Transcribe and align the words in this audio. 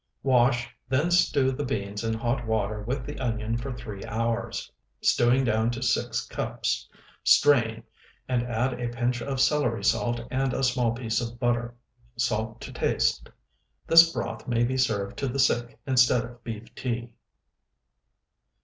Wash, 0.23 0.67
then 0.89 1.11
stew 1.11 1.51
the 1.51 1.63
beans 1.63 2.03
in 2.03 2.15
hot 2.15 2.47
water 2.47 2.81
with 2.81 3.05
the 3.05 3.19
onion 3.19 3.55
for 3.55 3.71
three 3.71 4.03
hours, 4.05 4.71
stewing 4.99 5.43
down 5.43 5.69
to 5.69 5.83
six 5.83 6.25
cups; 6.25 6.89
strain, 7.23 7.83
and 8.27 8.41
add 8.41 8.81
a 8.81 8.89
pinch 8.89 9.21
of 9.21 9.39
celery 9.39 9.83
salt 9.83 10.19
and 10.31 10.55
a 10.55 10.63
small 10.63 10.93
piece 10.93 11.21
of 11.21 11.39
butter. 11.39 11.75
Salt 12.15 12.59
to 12.61 12.73
taste. 12.73 13.29
This 13.85 14.11
broth 14.11 14.47
may 14.47 14.63
be 14.63 14.75
served 14.75 15.17
to 15.17 15.27
the 15.27 15.37
sick 15.37 15.77
instead 15.85 16.25
of 16.25 16.43
beef 16.43 16.73
tea. 16.73 17.13